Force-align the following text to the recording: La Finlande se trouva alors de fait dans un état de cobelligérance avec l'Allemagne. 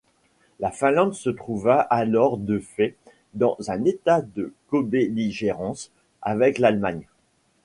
La 0.59 0.71
Finlande 0.71 1.13
se 1.13 1.29
trouva 1.29 1.79
alors 1.79 2.39
de 2.39 2.57
fait 2.57 2.95
dans 3.35 3.55
un 3.67 3.85
état 3.85 4.21
de 4.23 4.51
cobelligérance 4.71 5.91
avec 6.23 6.57
l'Allemagne. 6.57 7.05